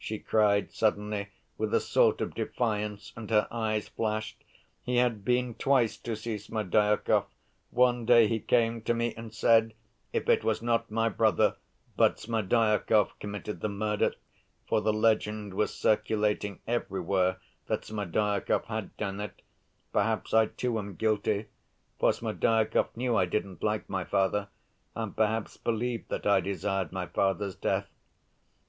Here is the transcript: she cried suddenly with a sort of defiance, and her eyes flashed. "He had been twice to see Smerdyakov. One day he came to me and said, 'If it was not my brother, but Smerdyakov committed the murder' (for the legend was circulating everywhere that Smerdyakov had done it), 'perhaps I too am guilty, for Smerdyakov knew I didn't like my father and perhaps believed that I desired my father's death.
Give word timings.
she 0.00 0.18
cried 0.18 0.72
suddenly 0.72 1.28
with 1.56 1.72
a 1.72 1.78
sort 1.78 2.20
of 2.20 2.34
defiance, 2.34 3.12
and 3.14 3.30
her 3.30 3.46
eyes 3.52 3.86
flashed. 3.86 4.42
"He 4.82 4.96
had 4.96 5.24
been 5.24 5.54
twice 5.54 5.96
to 5.98 6.16
see 6.16 6.38
Smerdyakov. 6.38 7.26
One 7.70 8.04
day 8.04 8.26
he 8.26 8.40
came 8.40 8.82
to 8.82 8.92
me 8.94 9.14
and 9.14 9.32
said, 9.32 9.74
'If 10.12 10.28
it 10.28 10.42
was 10.42 10.60
not 10.60 10.90
my 10.90 11.08
brother, 11.08 11.54
but 11.96 12.18
Smerdyakov 12.18 13.16
committed 13.20 13.60
the 13.60 13.68
murder' 13.68 14.14
(for 14.66 14.80
the 14.80 14.92
legend 14.92 15.54
was 15.54 15.72
circulating 15.72 16.58
everywhere 16.66 17.38
that 17.68 17.84
Smerdyakov 17.84 18.64
had 18.64 18.96
done 18.96 19.20
it), 19.20 19.40
'perhaps 19.92 20.34
I 20.34 20.46
too 20.46 20.80
am 20.80 20.96
guilty, 20.96 21.46
for 22.00 22.12
Smerdyakov 22.12 22.96
knew 22.96 23.14
I 23.14 23.26
didn't 23.26 23.62
like 23.62 23.88
my 23.88 24.02
father 24.02 24.48
and 24.96 25.16
perhaps 25.16 25.56
believed 25.56 26.08
that 26.08 26.26
I 26.26 26.40
desired 26.40 26.90
my 26.90 27.06
father's 27.06 27.54
death. 27.54 27.86